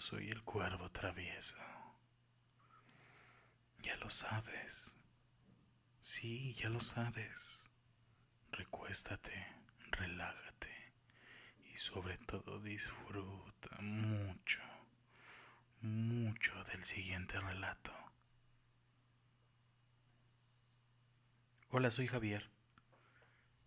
[0.00, 1.58] Soy el cuervo travieso.
[3.82, 4.96] Ya lo sabes.
[6.00, 7.70] Sí, ya lo sabes.
[8.50, 9.46] Recuéstate,
[9.90, 10.94] relájate
[11.70, 14.60] y sobre todo disfruta mucho,
[15.82, 17.92] mucho del siguiente relato.
[21.68, 22.48] Hola, soy Javier.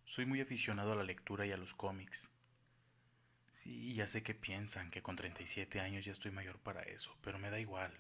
[0.03, 2.31] Soy muy aficionado a la lectura y a los cómics.
[3.53, 7.37] Sí, ya sé que piensan que con 37 años ya estoy mayor para eso, pero
[7.37, 7.93] me da igual.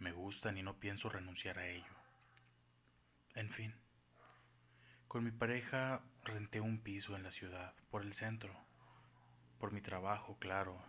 [0.00, 1.94] Me gustan y no pienso renunciar a ello.
[3.36, 3.72] En fin,
[5.06, 8.52] con mi pareja renté un piso en la ciudad, por el centro.
[9.60, 10.84] Por mi trabajo, claro,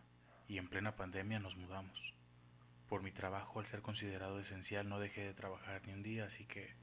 [0.47, 2.15] y en plena pandemia nos mudamos.
[2.89, 6.45] Por mi trabajo, al ser considerado esencial, no dejé de trabajar ni un día, así
[6.45, 6.73] que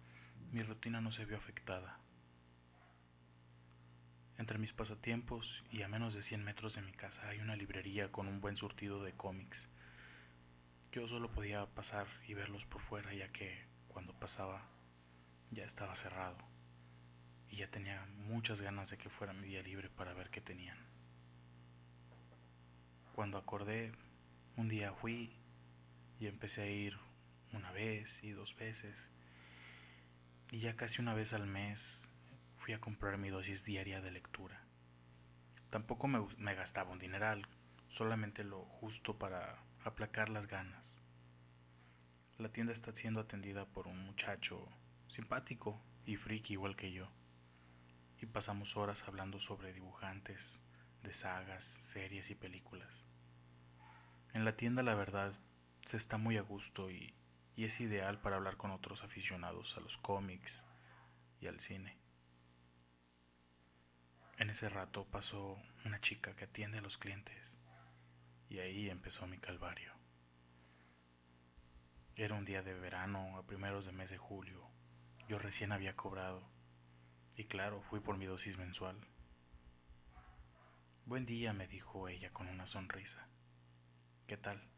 [0.52, 1.98] mi rutina no se vio afectada.
[4.38, 8.12] Entre mis pasatiempos y a menos de 100 metros de mi casa hay una librería
[8.12, 9.70] con un buen surtido de cómics.
[10.92, 14.68] Yo solo podía pasar y verlos por fuera ya que cuando pasaba
[15.50, 16.36] ya estaba cerrado
[17.50, 20.78] y ya tenía muchas ganas de que fuera mi día libre para ver qué tenían.
[23.14, 23.92] Cuando acordé,
[24.56, 25.34] un día fui
[26.20, 26.98] y empecé a ir
[27.52, 29.10] una vez y dos veces
[30.50, 32.10] y ya casi una vez al mes
[32.56, 34.64] fui a comprar mi dosis diaria de lectura.
[35.70, 37.46] Tampoco me, gastaba un dineral,
[37.88, 41.02] solamente lo justo para aplacar las ganas.
[42.38, 44.68] La tienda está siendo atendida por un muchacho
[45.06, 47.10] simpático y friki igual que yo.
[48.20, 50.60] Y pasamos horas hablando sobre dibujantes,
[51.02, 53.06] de sagas, series y películas.
[54.32, 55.32] En la tienda la verdad
[55.84, 57.14] se está muy a gusto y
[57.56, 60.66] y es ideal para hablar con otros aficionados a los cómics
[61.40, 61.96] y al cine.
[64.38, 67.58] En ese rato pasó una chica que atiende a los clientes
[68.48, 69.92] y ahí empezó mi calvario.
[72.14, 74.70] Era un día de verano a primeros de mes de julio.
[75.28, 76.48] Yo recién había cobrado
[77.36, 78.98] y claro, fui por mi dosis mensual.
[81.04, 83.28] Buen día, me dijo ella con una sonrisa.
[84.26, 84.76] ¿Qué tal?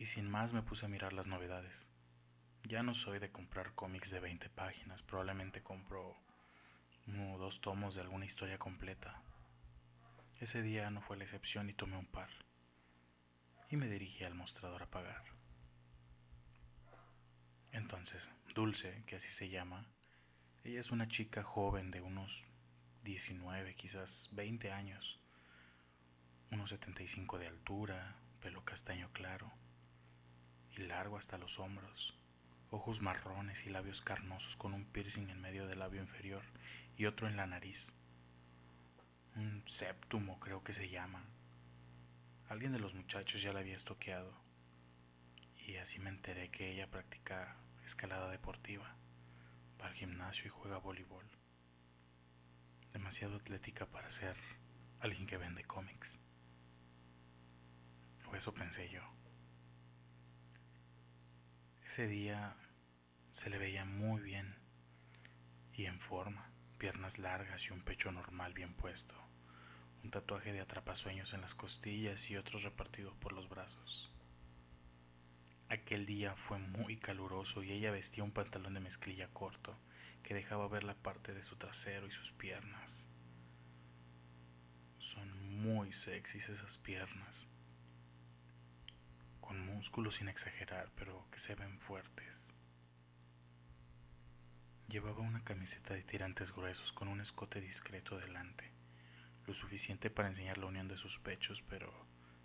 [0.00, 1.90] y sin más me puse a mirar las novedades.
[2.62, 6.16] Ya no soy de comprar cómics de 20 páginas, probablemente compro
[7.06, 9.22] uno o dos tomos de alguna historia completa.
[10.38, 12.30] Ese día no fue la excepción y tomé un par.
[13.68, 15.24] Y me dirigí al mostrador a pagar.
[17.72, 19.86] Entonces, Dulce, que así se llama,
[20.64, 22.48] ella es una chica joven de unos
[23.04, 25.20] 19, quizás 20 años,
[26.50, 29.52] unos 75 de altura, pelo castaño claro,
[30.72, 32.18] y largo hasta los hombros,
[32.70, 36.42] ojos marrones y labios carnosos con un piercing en medio del labio inferior
[36.96, 37.94] y otro en la nariz.
[39.34, 41.24] Un séptumo creo que se llama.
[42.48, 44.34] Alguien de los muchachos ya la había estoqueado
[45.66, 48.96] y así me enteré que ella practica escalada deportiva,
[49.80, 51.26] va al gimnasio y juega voleibol.
[52.92, 54.36] Demasiado atlética para ser
[55.00, 56.20] alguien que vende cómics.
[58.30, 59.19] O eso pensé yo.
[61.90, 62.54] Ese día
[63.32, 64.54] se le veía muy bien
[65.72, 69.16] y en forma, piernas largas y un pecho normal bien puesto,
[70.04, 74.14] un tatuaje de atrapasueños en las costillas y otros repartidos por los brazos.
[75.68, 79.76] Aquel día fue muy caluroso y ella vestía un pantalón de mezclilla corto
[80.22, 83.08] que dejaba ver la parte de su trasero y sus piernas.
[84.98, 87.48] Son muy sexys esas piernas
[89.50, 92.54] con músculos sin exagerar, pero que se ven fuertes.
[94.86, 98.70] Llevaba una camiseta de tirantes gruesos con un escote discreto delante,
[99.48, 101.92] lo suficiente para enseñar la unión de sus pechos, pero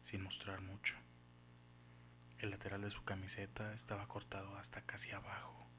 [0.02, 0.96] sin mostrar mucho.
[2.40, 5.70] El lateral de su camiseta estaba cortado hasta casi abajo,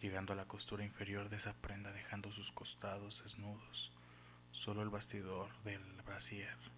[0.00, 3.92] llegando a la costura inferior de esa prenda dejando sus costados desnudos,
[4.52, 6.75] solo el bastidor del brasier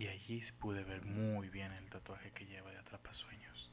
[0.00, 3.70] y allí se pude ver muy bien el tatuaje que lleva de atrapasueños.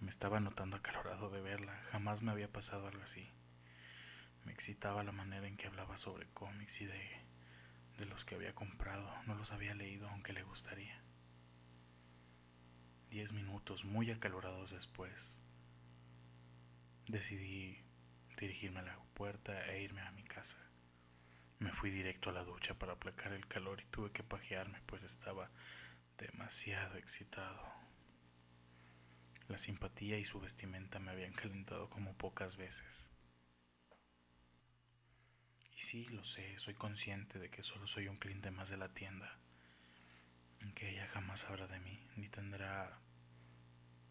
[0.00, 3.30] Me estaba notando acalorado de verla, jamás me había pasado algo así.
[4.44, 7.10] Me excitaba la manera en que hablaba sobre cómics y de,
[7.96, 11.00] de los que había comprado, no los había leído aunque le gustaría.
[13.08, 15.42] Diez minutos muy acalorados después,
[17.06, 17.84] decidí
[18.36, 20.05] dirigirme a la puerta e irme a.
[21.66, 25.02] Me fui directo a la ducha para aplacar el calor y tuve que pajearme pues
[25.02, 25.50] estaba
[26.16, 27.60] demasiado excitado.
[29.48, 33.10] La simpatía y su vestimenta me habían calentado como pocas veces.
[35.74, 38.94] Y sí, lo sé, soy consciente de que solo soy un cliente más de la
[38.94, 39.36] tienda.
[40.76, 43.00] que ella jamás sabrá de mí, ni tendrá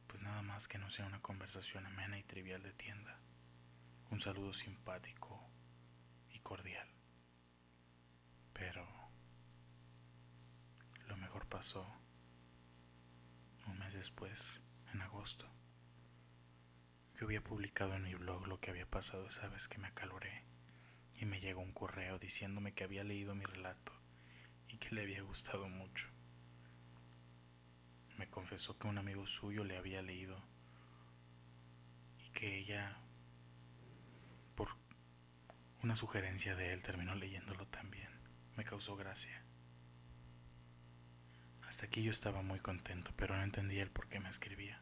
[0.08, 3.18] pues nada más que no sea una conversación amena y trivial de tienda,
[4.10, 5.42] un saludo simpático
[6.34, 6.95] y cordial.
[8.56, 8.88] Pero
[11.08, 11.86] lo mejor pasó
[13.68, 14.62] un mes después,
[14.94, 15.46] en agosto.
[17.16, 20.46] Yo había publicado en mi blog lo que había pasado esa vez que me acaloré
[21.18, 23.94] y me llegó un correo diciéndome que había leído mi relato
[24.70, 26.08] y que le había gustado mucho.
[28.18, 30.42] Me confesó que un amigo suyo le había leído
[32.20, 32.98] y que ella,
[34.56, 34.70] por
[35.84, 38.25] una sugerencia de él, terminó leyéndolo también.
[38.56, 39.44] Me causó gracia.
[41.68, 44.82] Hasta aquí yo estaba muy contento, pero no entendía el por qué me escribía.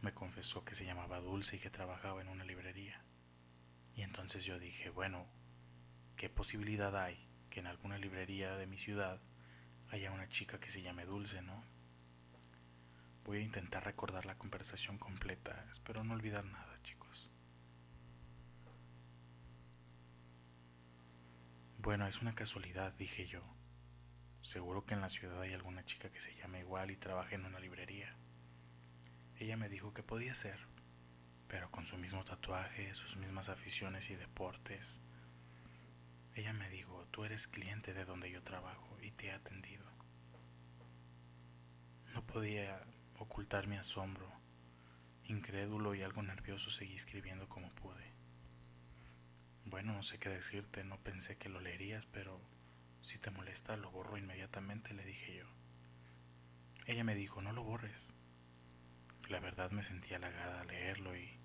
[0.00, 3.04] Me confesó que se llamaba Dulce y que trabajaba en una librería.
[3.94, 5.26] Y entonces yo dije, bueno,
[6.16, 9.20] ¿qué posibilidad hay que en alguna librería de mi ciudad
[9.90, 11.62] haya una chica que se llame Dulce, no?
[13.24, 16.97] Voy a intentar recordar la conversación completa, espero no olvidar nada, chicos.
[21.80, 23.40] Bueno, es una casualidad, dije yo.
[24.42, 27.44] Seguro que en la ciudad hay alguna chica que se llame igual y trabaje en
[27.44, 28.16] una librería.
[29.36, 30.58] Ella me dijo que podía ser,
[31.46, 35.00] pero con su mismo tatuaje, sus mismas aficiones y deportes.
[36.34, 39.86] Ella me dijo, tú eres cliente de donde yo trabajo y te he atendido.
[42.12, 42.82] No podía
[43.20, 44.28] ocultar mi asombro.
[45.26, 48.17] Incrédulo y algo nervioso seguí escribiendo como pude.
[49.70, 52.40] Bueno, no sé qué decirte, no pensé que lo leerías, pero
[53.02, 55.46] si te molesta lo borro inmediatamente, le dije yo.
[56.86, 58.14] Ella me dijo, no lo borres.
[59.28, 61.38] La verdad me sentí halagada al leerlo y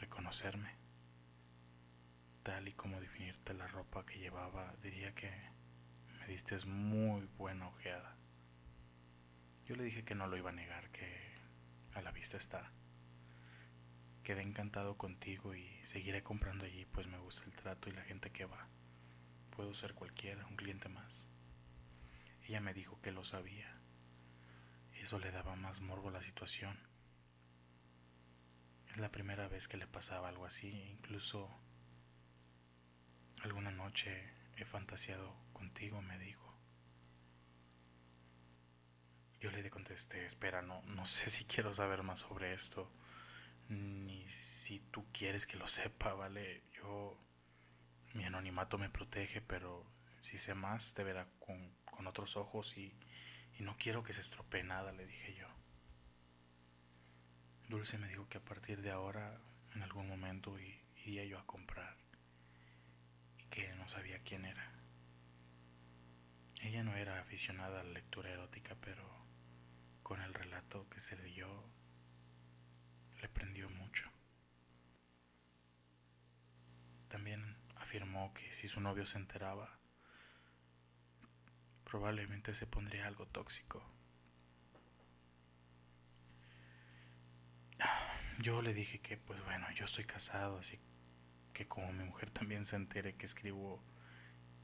[0.00, 0.74] reconocerme.
[2.42, 5.30] Tal y como definirte la ropa que llevaba, diría que
[6.18, 8.16] me diste muy buena ojeada.
[9.64, 11.06] Yo le dije que no lo iba a negar, que
[11.94, 12.72] a la vista está.
[14.24, 18.30] Quedé encantado contigo y seguiré comprando allí, pues me gusta el trato y la gente
[18.30, 18.68] que va.
[19.50, 21.28] Puedo ser cualquiera, un cliente más.
[22.48, 23.78] Ella me dijo que lo sabía.
[24.94, 26.78] Eso le daba más morbo a la situación.
[28.88, 31.50] Es la primera vez que le pasaba algo así, incluso
[33.42, 36.56] alguna noche he fantaseado contigo, me dijo.
[39.38, 42.90] Yo le contesté, espera, no, no sé si quiero saber más sobre esto,
[43.68, 46.62] ni si tú quieres que lo sepa, ¿vale?
[46.76, 47.18] Yo,
[48.14, 49.84] mi anonimato me protege, pero
[50.20, 52.94] si sé más te verá con, con otros ojos y,
[53.58, 55.48] y no quiero que se estropee nada, le dije yo.
[57.68, 59.40] Dulce me dijo que a partir de ahora,
[59.74, 60.56] en algún momento,
[61.04, 61.96] iría yo a comprar
[63.38, 64.70] y que no sabía quién era.
[66.60, 69.04] Ella no era aficionada a la lectura erótica, pero
[70.02, 71.64] con el relato que se leyó
[73.24, 74.06] le prendió mucho.
[77.08, 79.78] También afirmó que si su novio se enteraba,
[81.84, 83.82] probablemente se pondría algo tóxico.
[88.40, 90.78] Yo le dije que, pues bueno, yo estoy casado, así
[91.54, 93.82] que como mi mujer también se entere que escribo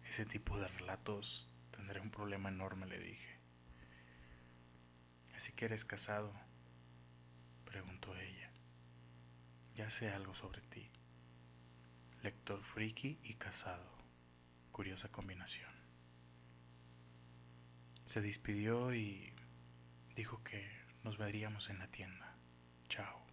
[0.04, 3.38] ese tipo de relatos, tendré un problema enorme, le dije.
[5.34, 6.34] Así que eres casado,
[7.64, 8.50] preguntó ella.
[9.80, 10.90] Ya sé algo sobre ti.
[12.22, 13.90] Lector friki y casado.
[14.72, 15.72] Curiosa combinación.
[18.04, 19.32] Se despidió y
[20.14, 20.70] dijo que
[21.02, 22.37] nos veríamos en la tienda.
[22.88, 23.26] Chao.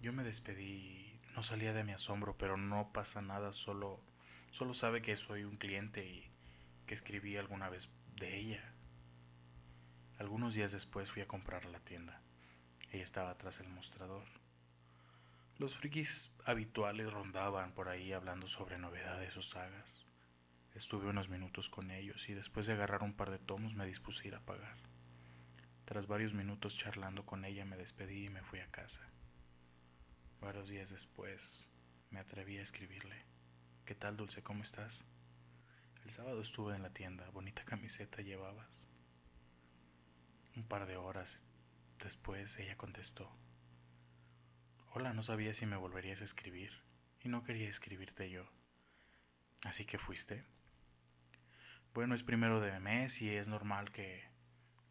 [0.00, 4.00] Yo me despedí, no salía de mi asombro, pero no pasa nada, solo,
[4.50, 6.28] solo sabe que soy un cliente y
[6.86, 8.74] que escribí alguna vez de ella.
[10.18, 12.23] Algunos días después fui a comprar la tienda.
[12.94, 14.22] Ella estaba tras el mostrador.
[15.58, 20.06] Los frikis habituales rondaban por ahí hablando sobre novedades o sagas.
[20.76, 24.22] Estuve unos minutos con ellos y después de agarrar un par de tomos me dispuse
[24.22, 24.76] a ir a pagar.
[25.86, 29.10] Tras varios minutos charlando con ella me despedí y me fui a casa.
[30.40, 31.70] Varios días después
[32.10, 33.26] me atreví a escribirle.
[33.86, 34.44] ¿Qué tal, Dulce?
[34.44, 35.04] ¿Cómo estás?
[36.04, 37.28] El sábado estuve en la tienda.
[37.30, 38.88] Bonita camiseta llevabas.
[40.54, 41.42] Un par de horas
[42.04, 43.34] después ella contestó.
[44.92, 46.82] Hola, no sabía si me volverías a escribir
[47.22, 48.46] y no quería escribirte yo.
[49.64, 50.44] Así que fuiste.
[51.94, 54.28] Bueno, es primero de mes y es normal que,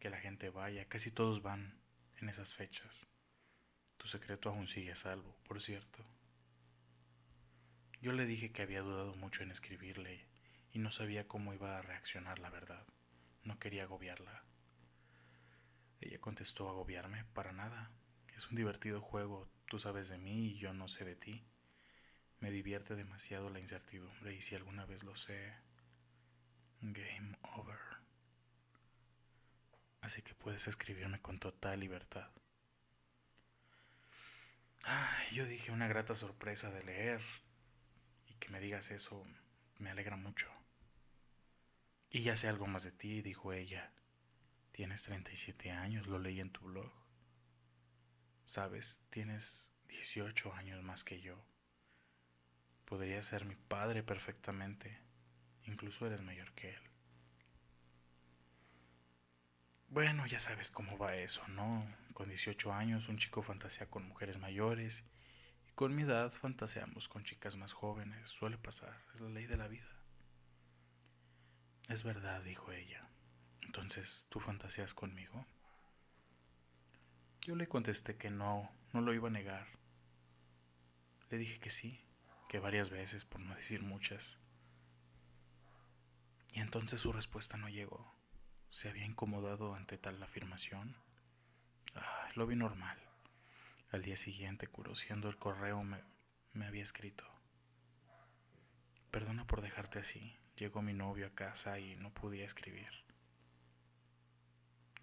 [0.00, 0.88] que la gente vaya.
[0.88, 1.80] Casi todos van
[2.16, 3.06] en esas fechas.
[3.96, 6.04] Tu secreto aún sigue a salvo, por cierto.
[8.02, 10.26] Yo le dije que había dudado mucho en escribirle
[10.72, 12.86] y no sabía cómo iba a reaccionar la verdad.
[13.44, 14.44] no quería agobiarla.
[16.04, 17.90] Ella contestó agobiarme para nada.
[18.36, 21.42] Es un divertido juego, tú sabes de mí y yo no sé de ti.
[22.40, 25.54] Me divierte demasiado la incertidumbre y si alguna vez lo sé,
[26.82, 27.78] game over.
[30.02, 32.30] Así que puedes escribirme con total libertad.
[35.32, 37.22] yo dije una grata sorpresa de leer
[38.28, 39.26] y que me digas eso
[39.78, 40.50] me alegra mucho.
[42.10, 43.90] Y ya sé algo más de ti, dijo ella.
[44.74, 46.90] Tienes 37 años, lo leí en tu blog.
[48.44, 51.36] Sabes, tienes 18 años más que yo.
[52.84, 54.98] Podría ser mi padre perfectamente.
[55.62, 56.82] Incluso eres mayor que él.
[59.90, 61.86] Bueno, ya sabes cómo va eso, ¿no?
[62.12, 65.04] Con 18 años un chico fantasea con mujeres mayores
[65.68, 68.28] y con mi edad fantaseamos con chicas más jóvenes.
[68.28, 69.86] Suele pasar, es la ley de la vida.
[71.88, 73.03] Es verdad, dijo ella.
[73.74, 75.44] Entonces, ¿tú fantaseas conmigo?
[77.40, 79.66] Yo le contesté que no, no lo iba a negar.
[81.28, 82.00] Le dije que sí,
[82.48, 84.38] que varias veces, por no decir muchas.
[86.52, 88.14] Y entonces su respuesta no llegó.
[88.70, 90.96] Se había incomodado ante tal afirmación.
[92.36, 93.02] lo vi normal.
[93.90, 96.00] Al día siguiente, curociendo el correo, me,
[96.52, 97.26] me había escrito.
[99.10, 100.38] Perdona por dejarte así.
[100.54, 103.04] Llegó mi novio a casa y no podía escribir.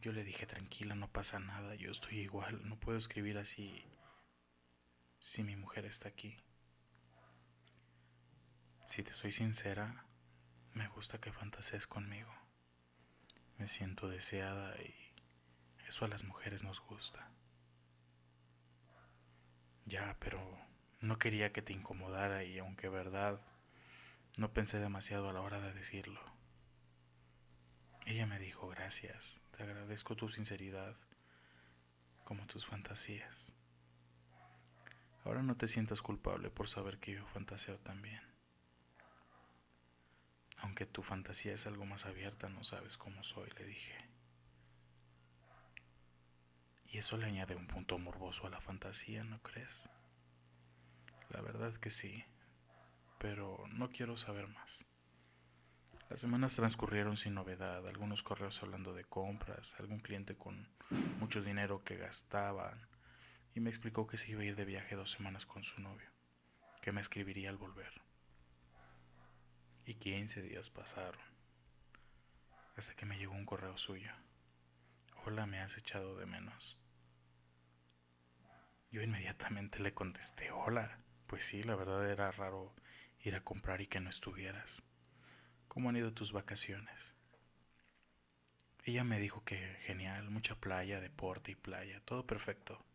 [0.02, 3.86] Yo le dije, tranquila, no pasa nada, yo estoy igual, no puedo escribir así
[5.20, 6.38] si mi mujer está aquí.
[8.86, 10.06] Si te soy sincera,
[10.74, 12.34] me gusta que fantasees conmigo.
[13.60, 14.96] Me siento deseada y
[15.88, 17.30] eso a las mujeres nos gusta.
[19.86, 20.42] Ya, pero
[21.00, 23.40] no quería que te incomodara y aunque verdad,
[24.38, 26.22] no pensé demasiado a la hora de decirlo.
[28.06, 30.96] Ella me dijo, gracias, te agradezco tu sinceridad,
[32.24, 33.54] como tus fantasías.
[35.24, 38.22] Ahora no te sientas culpable por saber que yo fantaseo también.
[40.58, 43.96] Aunque tu fantasía es algo más abierta, no sabes cómo soy, le dije.
[46.86, 49.90] Y eso le añade un punto morboso a la fantasía, ¿no crees?
[51.30, 52.26] La verdad que sí,
[53.18, 54.86] pero no quiero saber más.
[56.12, 60.68] Las semanas transcurrieron sin novedad, algunos correos hablando de compras, algún cliente con
[61.22, 62.86] mucho dinero que gastaban,
[63.56, 66.10] y me explicó que se iba a ir de viaje dos semanas con su novio,
[66.82, 68.02] que me escribiría al volver.
[69.86, 71.22] Y 15 días pasaron,
[72.76, 74.12] hasta que me llegó un correo suyo.
[75.24, 76.78] Hola, me has echado de menos.
[78.92, 81.00] Yo inmediatamente le contesté, hola.
[81.28, 82.76] Pues sí, la verdad era raro
[83.22, 84.84] ir a comprar y que no estuvieras.
[85.72, 87.16] ¿Cómo han ido tus vacaciones?
[88.84, 92.86] Ella me dijo que genial, mucha playa, deporte y playa, todo perfecto.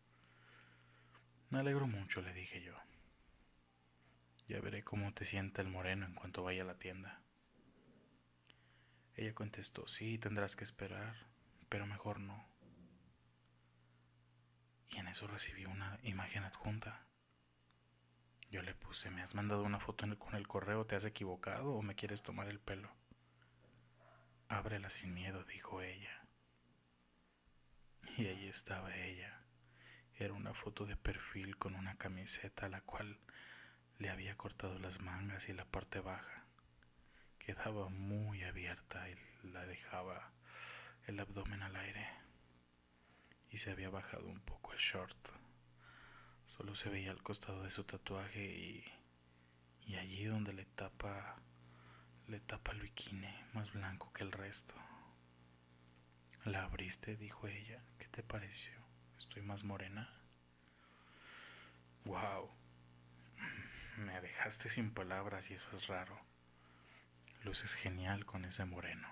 [1.49, 2.75] Me alegro mucho, le dije yo.
[4.47, 7.23] Ya veré cómo te sienta el moreno en cuanto vaya a la tienda.
[9.15, 11.15] Ella contestó, sí, tendrás que esperar,
[11.69, 12.47] pero mejor no.
[14.89, 17.06] Y en eso recibí una imagen adjunta.
[18.49, 20.85] Yo le puse, ¿me has mandado una foto con el correo?
[20.85, 22.89] ¿Te has equivocado o me quieres tomar el pelo?
[24.47, 26.25] Ábrela sin miedo, dijo ella.
[28.17, 29.43] Y ahí estaba ella.
[30.15, 33.19] Era una foto de perfil con una camiseta a la cual
[33.99, 36.45] le había cortado las mangas y la parte baja.
[37.39, 40.31] Quedaba muy abierta y la dejaba
[41.05, 42.07] el abdomen al aire.
[43.49, 45.17] Y se había bajado un poco el short.
[46.47, 48.85] Solo se veía al costado de su tatuaje y,
[49.85, 51.35] y allí donde le tapa
[52.29, 54.73] le tapa el bikini más blanco que el resto.
[56.45, 57.83] La abriste, dijo ella.
[57.99, 58.71] ¿Qué te pareció?
[59.17, 60.09] ¿Estoy más morena?
[62.05, 62.49] Wow.
[63.97, 66.17] Me dejaste sin palabras y eso es raro.
[67.43, 69.09] Luces genial con ese moreno.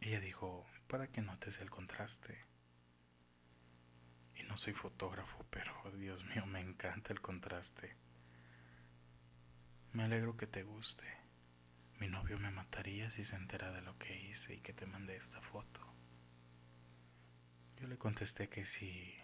[0.00, 2.53] Ella dijo, para que notes el contraste
[4.42, 7.96] no soy fotógrafo, pero Dios mío, me encanta el contraste.
[9.92, 11.04] Me alegro que te guste.
[11.98, 15.16] Mi novio me mataría si se entera de lo que hice y que te mandé
[15.16, 15.80] esta foto.
[17.80, 19.14] Yo le contesté que si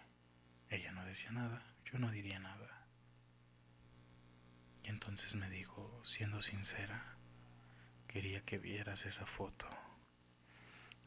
[0.69, 2.87] ella no decía nada, yo no diría nada.
[4.83, 7.17] Y entonces me dijo, siendo sincera,
[8.07, 9.67] quería que vieras esa foto.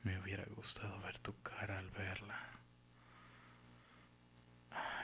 [0.03, 2.54] Me hubiera gustado ver tu cara al verla.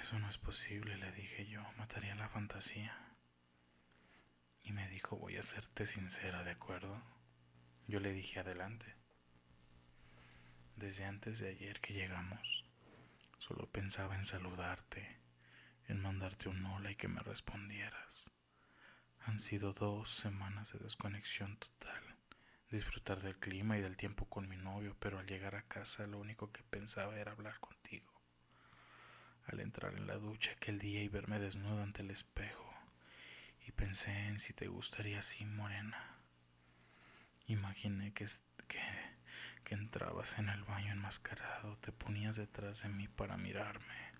[0.00, 2.96] Eso no es posible, le dije yo, mataría la fantasía.
[4.62, 7.02] Y me dijo, voy a serte sincera, ¿de acuerdo?
[7.86, 8.96] Yo le dije, adelante.
[10.76, 12.64] desde antes de ayer que llegamos.
[13.38, 15.20] Solo pensaba en saludarte,
[15.86, 18.30] en mandarte un hola y que me respondieras.
[19.20, 22.02] Han sido dos semanas de desconexión total,
[22.70, 26.18] disfrutar del clima y del tiempo con mi novio, pero al llegar a casa lo
[26.18, 28.09] único que pensaba era hablar contigo.
[29.52, 32.72] Al entrar en la ducha aquel día y verme desnuda ante el espejo,
[33.66, 36.18] y pensé en si te gustaría así, morena.
[37.46, 38.28] Imaginé que,
[38.68, 38.80] que,
[39.64, 44.12] que entrabas en el baño enmascarado, te ponías detrás de mí para mirarme.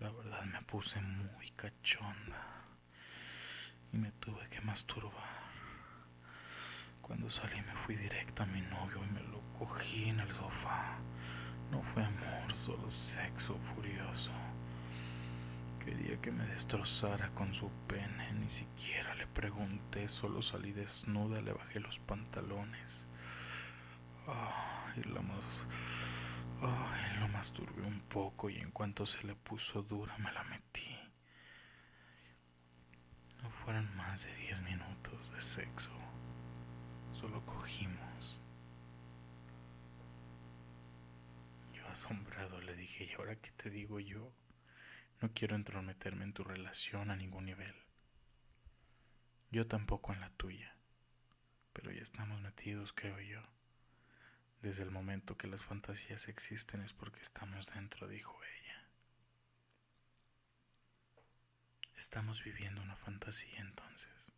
[0.00, 2.64] La verdad me puse muy cachonda
[3.90, 5.42] y me tuve que masturbar.
[7.00, 10.98] Cuando salí me fui directa a mi novio y me lo cogí en el sofá.
[11.72, 14.30] No fue amor, solo sexo furioso.
[15.84, 21.52] Quería que me destrozara con su pene, ni siquiera le pregunté, solo salí desnuda, le
[21.52, 23.08] bajé los pantalones.
[24.28, 25.66] Ay, lo más...
[26.60, 30.96] Ay, lo masturbé un poco y en cuanto se le puso dura me la metí.
[33.42, 35.90] No fueron más de diez minutos de sexo.
[37.12, 38.40] Solo cogimos.
[41.74, 44.34] Yo asombrado le dije, ¿y ahora qué te digo yo?
[45.20, 47.74] No quiero entrometerme en tu relación a ningún nivel.
[49.50, 50.76] Yo tampoco en la tuya.
[51.72, 53.42] Pero ya estamos metidos, creo yo.
[54.62, 58.88] Desde el momento que las fantasías existen es porque estamos dentro, dijo ella.
[61.94, 64.32] Estamos viviendo una fantasía entonces.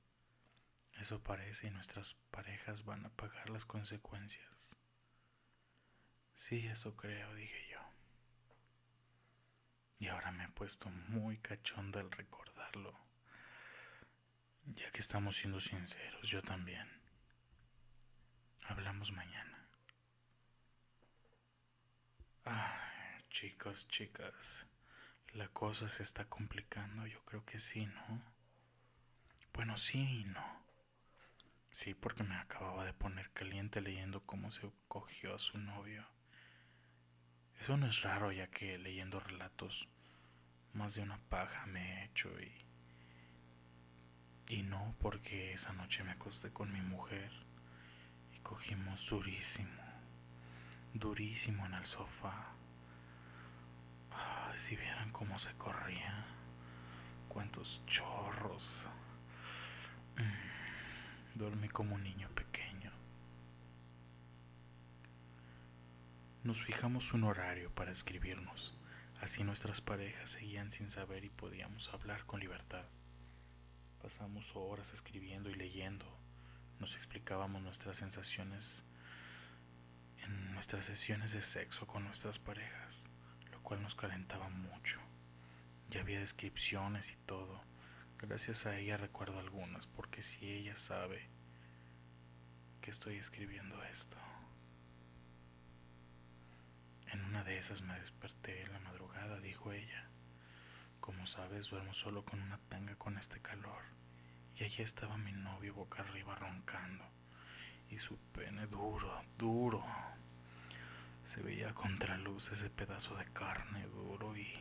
[0.94, 4.76] Eso parece y nuestras parejas van a pagar las consecuencias.
[6.35, 7.81] Sí, eso creo, dije yo.
[9.99, 12.99] Y ahora me he puesto muy cachonda al recordarlo.
[14.67, 16.88] Ya que estamos siendo sinceros, yo también.
[18.67, 19.69] Hablamos mañana.
[22.45, 24.67] Ay, chicos, chicas.
[25.32, 28.23] La cosa se está complicando, yo creo que sí, ¿no?
[29.52, 30.65] Bueno, sí y no.
[31.71, 36.14] Sí, porque me acababa de poner caliente leyendo cómo se cogió a su novio.
[37.65, 39.89] Eso no es raro ya que leyendo relatos
[40.75, 42.53] más de una paja me he hecho y...
[44.55, 47.33] Y no porque esa noche me acosté con mi mujer
[48.35, 49.81] y cogimos durísimo,
[50.93, 52.53] durísimo en el sofá
[54.53, 56.23] si vieran cómo se corría,
[57.31, 58.91] cuántos chorros.
[60.19, 62.74] Mm, dormí como un niño pequeño.
[66.45, 68.76] Nos fijamos un horario para escribirnos,
[69.21, 72.85] así nuestras parejas seguían sin saber y podíamos hablar con libertad.
[74.00, 76.07] Pasamos horas escribiendo y leyendo,
[76.78, 78.85] nos explicábamos nuestras sensaciones
[80.19, 83.11] en nuestras sesiones de sexo con nuestras parejas
[83.65, 85.00] cual nos calentaba mucho.
[85.89, 87.63] Ya había descripciones y todo.
[88.19, 91.28] Gracias a ella recuerdo algunas, porque si ella sabe
[92.80, 94.19] que estoy escribiendo esto.
[97.15, 100.09] En una de esas me desperté en la madrugada, dijo ella.
[100.99, 103.83] Como sabes, duermo solo con una tanga con este calor.
[104.57, 107.05] Y allí estaba mi novio boca arriba roncando.
[107.89, 109.85] Y su pene duro, duro,
[111.23, 114.53] se veía a contraluz ese pedazo de carne duro y,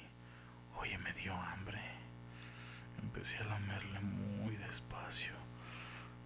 [0.76, 1.82] oye, me dio hambre.
[3.02, 5.34] Empecé a lamerle muy despacio.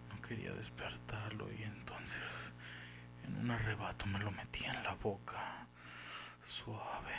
[0.10, 2.54] No quería despertarlo y entonces
[3.24, 5.67] en un arrebato me lo metí en la boca.
[6.42, 7.16] Suave.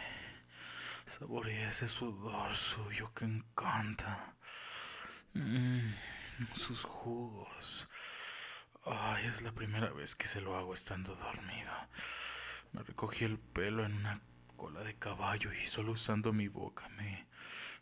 [1.05, 4.37] Saboreé ese sudor suyo que encanta.
[5.35, 5.93] Mm,
[6.55, 7.89] sus jugos.
[8.85, 11.73] Ay, es la primera vez que se lo hago estando dormido.
[12.73, 14.21] Me recogí el pelo en una
[14.57, 17.27] cola de caballo y solo usando mi boca me,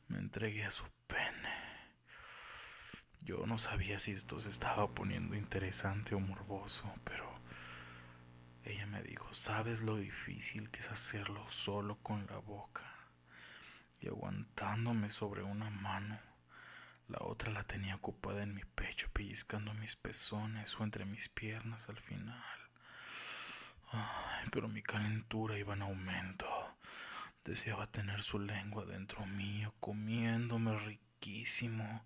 [0.09, 1.67] me entregué a su pene.
[3.23, 7.36] Yo no sabía si esto se estaba poniendo interesante o morboso, pero
[8.67, 12.85] ella me dijo, ¿sabes lo difícil que es hacerlo solo con la boca?
[14.01, 16.19] Y aguantándome sobre una mano,
[17.09, 21.89] la otra la tenía ocupada en mi pecho, pellizcando mis pezones o entre mis piernas
[21.89, 22.43] al final.
[23.93, 26.47] Ay, pero mi calentura iba en aumento.
[27.45, 32.05] Deseaba tener su lengua dentro mío, comiéndome riquísimo.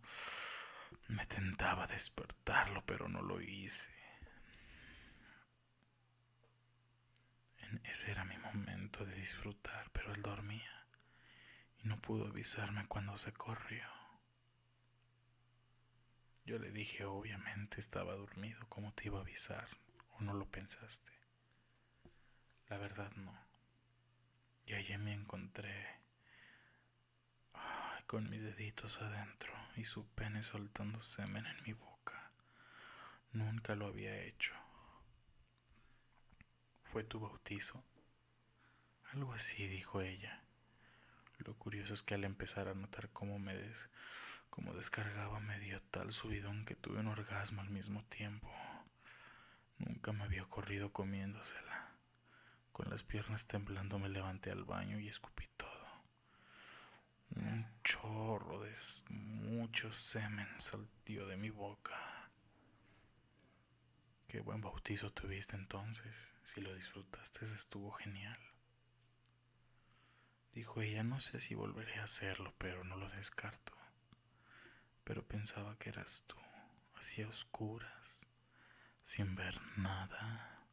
[1.09, 4.00] Me tentaba despertarlo, pero no lo hice.
[7.85, 10.87] Ese era mi momento de disfrutar, pero él dormía
[11.83, 13.85] y no pudo avisarme cuando se corrió.
[16.45, 19.69] Yo le dije, obviamente estaba dormido, ¿cómo te iba a avisar?
[20.13, 21.13] ¿O no lo pensaste?
[22.69, 23.39] La verdad no.
[24.67, 26.01] Y allí me encontré
[28.07, 32.33] con mis deditos adentro y su pene soltando semen en mi boca.
[33.33, 34.55] Nunca lo había hecho.
[36.91, 37.85] ¿Fue tu bautizo?
[39.13, 40.43] Algo así, dijo ella.
[41.39, 43.89] Lo curioso es que al empezar a notar cómo me des,
[44.51, 48.51] cómo descargaba me dio tal subidón que tuve un orgasmo al mismo tiempo.
[49.79, 51.95] Nunca me había ocurrido comiéndosela.
[52.73, 56.03] Con las piernas temblando me levanté al baño y escupí todo.
[57.37, 58.75] Un chorro de
[59.11, 62.10] mucho semen saltió de mi boca.
[64.31, 66.37] Qué buen bautizo tuviste entonces.
[66.45, 68.39] Si lo disfrutaste, estuvo genial.
[70.53, 73.73] Dijo ella, no sé si volveré a hacerlo, pero no lo descarto.
[75.03, 76.37] Pero pensaba que eras tú,
[76.95, 78.29] así oscuras,
[79.03, 80.65] sin ver nada.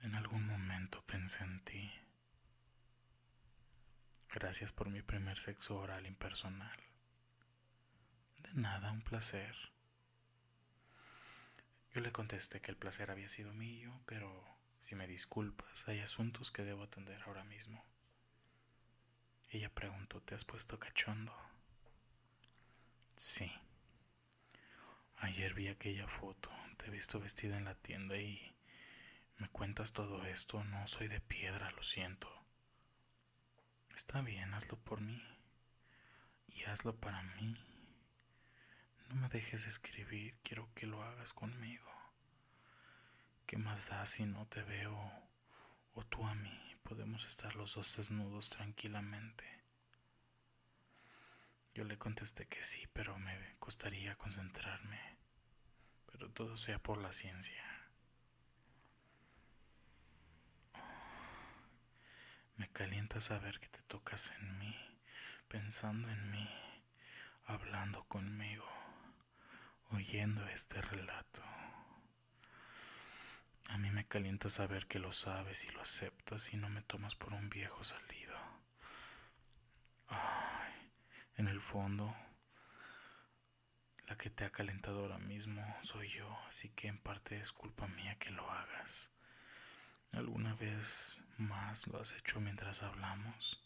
[0.00, 1.90] En algún momento pensé en ti.
[4.28, 6.78] Gracias por mi primer sexo oral impersonal.
[8.42, 9.73] De nada, un placer.
[11.94, 14.44] Yo le contesté que el placer había sido mío, pero
[14.80, 17.84] si me disculpas, hay asuntos que debo atender ahora mismo.
[19.48, 21.32] Ella preguntó, ¿te has puesto cachondo?
[23.14, 23.52] Sí.
[25.18, 28.56] Ayer vi aquella foto, te he visto vestida en la tienda y
[29.38, 30.64] me cuentas todo esto.
[30.64, 32.28] No soy de piedra, lo siento.
[33.94, 35.22] Está bien, hazlo por mí.
[36.48, 37.54] Y hazlo para mí.
[39.08, 41.90] No me dejes escribir, quiero que lo hagas conmigo.
[43.46, 45.12] ¿Qué más da si no te veo
[45.94, 46.64] o tú a mí?
[46.84, 49.44] podemos estar los dos desnudos tranquilamente.
[51.74, 55.00] Yo le contesté que sí, pero me costaría concentrarme.
[56.12, 57.64] Pero todo sea por la ciencia.
[62.56, 64.76] Me calienta saber que te tocas en mí,
[65.48, 66.48] pensando en mí,
[67.46, 68.68] hablando conmigo,
[69.94, 71.42] oyendo este relato.
[73.68, 77.14] A mí me calienta saber que lo sabes y lo aceptas y no me tomas
[77.14, 78.36] por un viejo salido.
[80.08, 80.92] Ay,
[81.36, 82.14] en el fondo,
[84.06, 87.86] la que te ha calentado ahora mismo soy yo, así que en parte es culpa
[87.88, 89.10] mía que lo hagas.
[90.12, 93.60] ¿Alguna vez más lo has hecho mientras hablamos?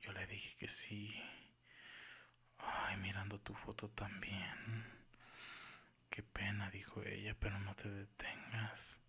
[0.00, 1.22] Yo le dije que sí.
[2.58, 4.95] Ay, mirando tu foto también.
[6.10, 9.00] Qué pena, dijo ella, pero no te detengas.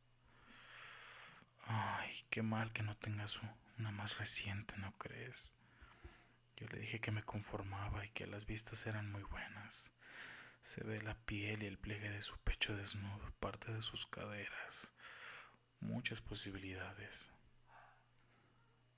[1.66, 3.40] Ay, qué mal que no tengas
[3.78, 5.56] una más reciente, ¿no crees?
[6.56, 9.94] Yo le dije que me conformaba y que las vistas eran muy buenas.
[10.62, 14.94] Se ve la piel y el pliegue de su pecho desnudo, parte de sus caderas.
[15.80, 17.32] Muchas posibilidades.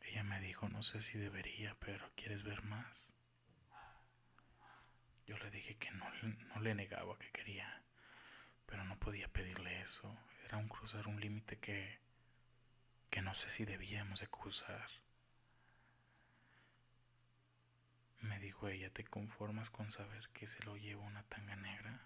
[0.02, 3.16] Ella me dijo, no sé si debería, pero ¿quieres ver más?
[5.28, 7.84] Yo le dije que no, no le negaba que quería
[8.70, 10.16] pero no podía pedirle eso.
[10.46, 12.00] Era un cruzar un límite que
[13.10, 14.90] que no sé si debíamos de cruzar.
[18.22, 22.02] Me dijo ella, ¿te conformas con saber que se lo lleva una tanga negra?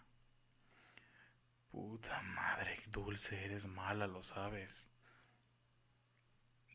[1.71, 4.89] Puta madre, dulce, eres mala, lo sabes.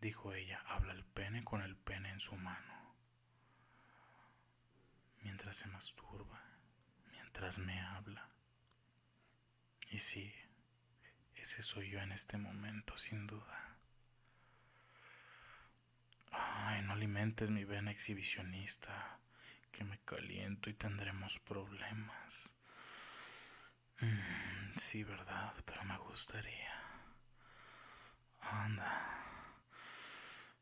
[0.01, 2.95] Dijo ella, habla el pene con el pene en su mano.
[5.23, 6.43] Mientras se masturba,
[7.13, 8.29] mientras me habla.
[9.91, 10.33] Y sí,
[11.37, 13.77] ese soy yo en este momento, sin duda.
[16.31, 19.19] Ay, no alimentes mi vena exhibicionista,
[19.73, 22.55] que me caliento y tendremos problemas.
[24.01, 26.75] Mm, sí, verdad, pero me gustaría.
[28.41, 29.25] Anda.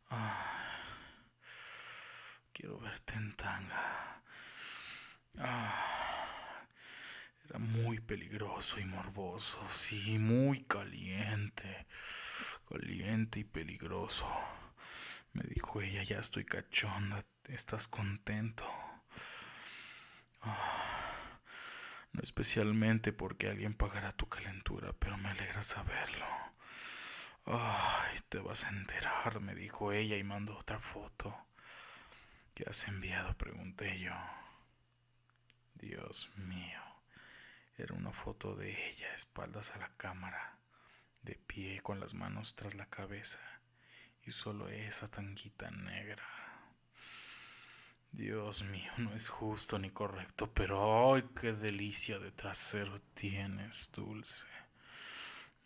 [0.09, 0.83] Ay,
[2.53, 4.23] quiero verte en tanga.
[5.39, 6.06] Ah.
[7.49, 11.87] Era muy peligroso y morboso, sí, muy caliente,
[12.69, 14.29] caliente y peligroso.
[15.33, 18.65] Me dijo ella, ya estoy cachonda, ¿estás contento?
[20.43, 21.31] Ah,
[22.13, 26.27] no especialmente porque alguien pagará tu calentura, pero me alegra saberlo.
[27.45, 31.37] Ay, te vas a enterar, me dijo ella y mandó otra foto.
[32.55, 33.37] ¿Qué has enviado?
[33.37, 34.15] pregunté yo.
[35.75, 36.86] Dios mío.
[37.77, 40.59] Era una foto de ella, espaldas a la cámara,
[41.23, 43.41] de pie con las manos tras la cabeza
[44.23, 46.25] y solo esa tanguita negra.
[48.13, 54.47] Dios mío, no es justo ni correcto, pero ¡ay, qué delicia de trasero tienes, dulce!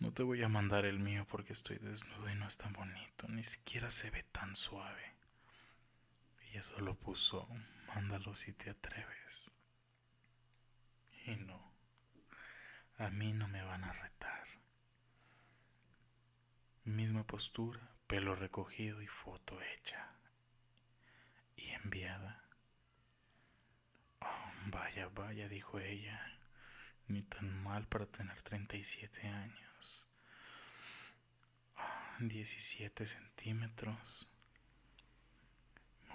[0.01, 3.29] No te voy a mandar el mío porque estoy desnudo y no es tan bonito,
[3.29, 5.15] ni siquiera se ve tan suave.
[6.51, 7.49] Ella solo puso,
[7.87, 9.53] mándalo si te atreves.
[11.27, 11.70] Y no,
[13.01, 14.47] a mí no me van a retar.
[16.85, 20.13] Misma postura, pelo recogido y foto hecha
[21.57, 22.45] y enviada.
[24.21, 26.21] Oh, vaya, vaya, dijo ella,
[27.09, 30.07] ni tan mal para tener 37 años.
[32.19, 34.31] 17 centímetros,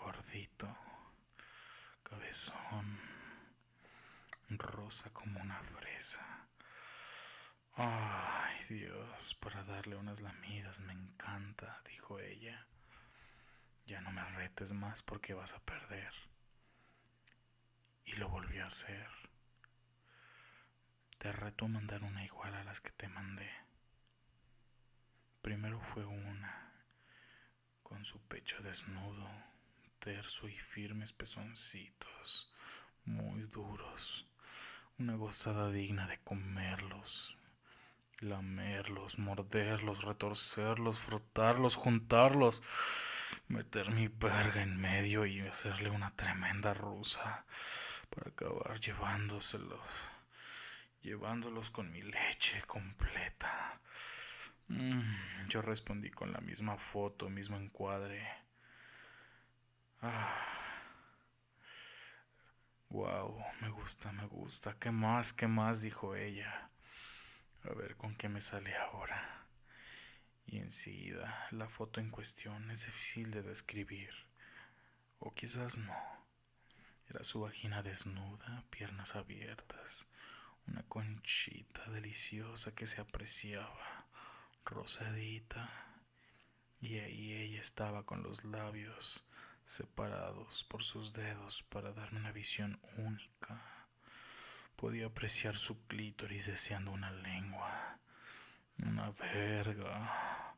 [0.03, 0.77] gordito,
[2.03, 2.99] cabezón,
[4.49, 6.34] rosa como una fresa.
[7.77, 12.65] Ay Dios, para darle unas lamidas me encanta, dijo ella.
[13.85, 16.13] Ya no me retes más porque vas a perder.
[18.05, 19.09] Y lo volvió a hacer.
[21.17, 23.51] Te reto a mandar una igual a las que te mandé.
[25.41, 26.71] Primero fue una,
[27.83, 29.29] con su pecho desnudo,
[29.99, 32.53] terso y firmes pezoncitos,
[33.03, 34.27] muy duros,
[34.97, 37.37] una gozada digna de comerlos,
[38.19, 42.63] lamerlos, morderlos, retorcerlos, frotarlos, juntarlos,
[43.47, 47.45] meter mi verga en medio y hacerle una tremenda rusa
[48.09, 50.09] para acabar llevándoselos,
[51.01, 53.79] llevándolos con mi leche completa.
[54.67, 58.27] Mm, yo respondí con la misma foto, mismo encuadre.
[60.01, 60.33] Ah.
[62.89, 64.77] Wow, me gusta, me gusta.
[64.79, 65.33] ¿Qué más?
[65.33, 65.81] ¿Qué más?
[65.81, 66.69] dijo ella.
[67.69, 69.47] A ver con qué me sale ahora.
[70.45, 74.11] Y enseguida, la foto en cuestión es difícil de describir.
[75.19, 75.95] O quizás no.
[77.07, 80.07] Era su vagina desnuda, piernas abiertas,
[80.67, 84.05] una conchita deliciosa que se apreciaba
[84.65, 85.69] rosadita,
[86.81, 89.27] y ahí ella estaba con los labios
[89.63, 93.74] separados por sus dedos para darme una visión única.
[94.75, 97.99] Podía apreciar su clítoris deseando una lengua,
[98.83, 100.55] una verga,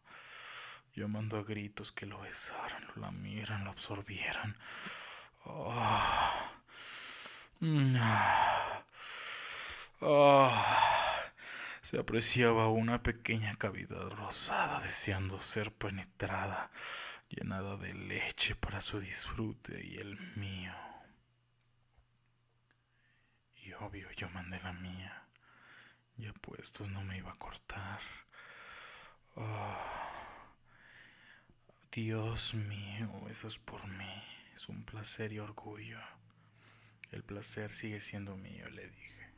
[0.95, 4.57] llamando a gritos que lo besaran, lo lamieran, lo absorbieran.
[5.45, 5.73] Oh.
[11.81, 16.69] se apreciaba una pequeña cavidad rosada deseando ser penetrada,
[17.29, 20.73] llenada de leche para su disfrute y el mío.
[23.79, 25.27] Obvio yo mandé la mía,
[26.15, 27.99] ya puestos no me iba a cortar.
[29.35, 29.77] Oh,
[31.91, 35.99] Dios mío, eso es por mí, es un placer y orgullo.
[37.11, 39.31] El placer sigue siendo mío, le dije.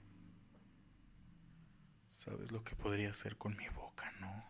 [2.08, 4.46] Sabes lo que podría hacer con mi boca, ¿no?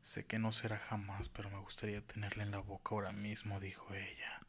[0.00, 3.94] Sé que no será jamás, pero me gustaría tenerla en la boca ahora mismo, dijo
[3.94, 4.40] ella.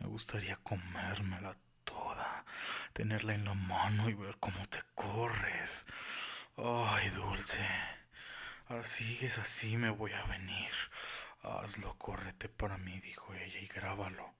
[0.00, 1.52] Me gustaría comérmela
[1.90, 2.44] toda,
[2.92, 5.86] tenerla en la mano y ver cómo te corres.
[6.56, 7.66] Ay, dulce.
[8.68, 10.70] Así es así, me voy a venir.
[11.42, 14.34] Hazlo, córrete para mí, dijo ella, y grábalo.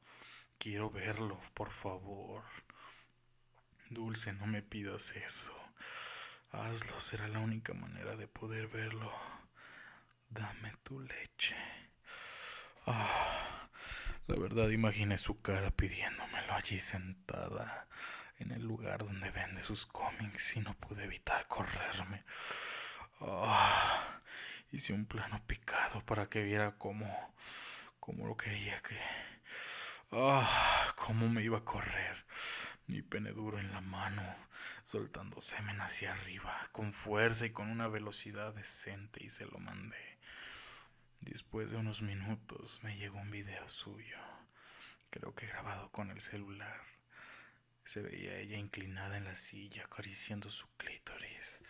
[0.58, 2.44] Quiero verlo, por favor.
[3.88, 5.56] Dulce, no me pidas eso.
[6.52, 9.12] Hazlo, será la única manera de poder verlo.
[10.28, 11.56] Dame tu leche.
[12.86, 13.68] Ah,
[14.26, 16.29] la verdad imaginé su cara pidiéndomelo
[16.60, 17.88] allí sentada
[18.38, 22.22] en el lugar donde vende sus cómics y no pude evitar correrme.
[23.20, 24.20] Ah,
[24.70, 27.34] hice un plano picado para que viera cómo,
[27.98, 28.98] cómo lo quería que...
[30.12, 32.26] Ah, cómo me iba a correr
[32.86, 34.22] mi pene duro en la mano,
[34.82, 40.18] soltando semen hacia arriba, con fuerza y con una velocidad decente, y se lo mandé.
[41.20, 44.18] Después de unos minutos me llegó un video suyo,
[45.10, 46.80] creo que grabado con el celular.
[47.84, 51.62] Se veía ella inclinada en la silla, acariciando su clítoris,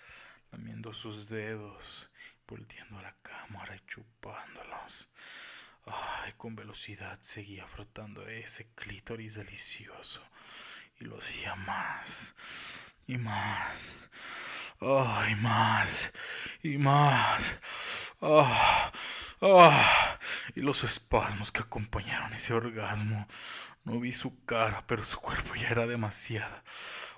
[0.53, 2.11] lamiendo sus dedos,
[2.46, 5.09] volteando a la cámara y chupándolos.
[5.87, 10.22] Ay, con velocidad seguía frotando ese clítoris delicioso
[10.98, 12.35] y lo hacía más
[13.07, 14.11] y más.
[14.81, 16.12] Oh, y más
[16.62, 17.59] y más.
[18.20, 18.92] Oh,
[19.40, 19.72] oh.
[20.55, 23.26] Y los espasmos que acompañaron ese orgasmo.
[23.85, 26.62] No vi su cara, pero su cuerpo ya era demasiada.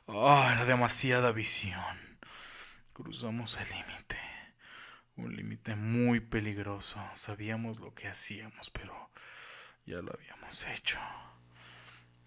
[0.06, 2.18] Oh, era demasiada visión.
[2.92, 4.18] Cruzamos el límite.
[5.16, 7.00] Un límite muy peligroso.
[7.14, 9.10] Sabíamos lo que hacíamos, pero
[9.84, 10.98] ya lo habíamos hecho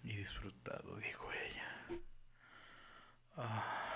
[0.02, 2.00] y disfrutado, dijo ella.
[3.36, 3.86] Ah.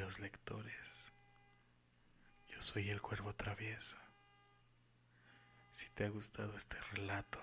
[0.00, 1.12] Queridos lectores.
[2.48, 3.98] Yo soy el cuervo travieso.
[5.70, 7.38] Si te ha gustado este relato,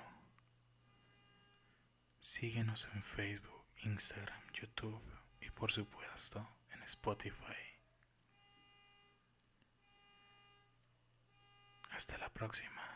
[2.20, 5.04] síguenos en Facebook, Instagram, YouTube
[5.40, 7.62] y por supuesto en Spotify.
[11.92, 12.87] Hasta la próxima.